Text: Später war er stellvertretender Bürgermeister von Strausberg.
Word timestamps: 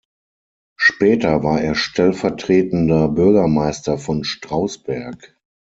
Später 0.77 1.43
war 1.43 1.61
er 1.61 1.75
stellvertretender 1.75 3.07
Bürgermeister 3.07 3.99
von 3.99 4.23
Strausberg. 4.23 5.37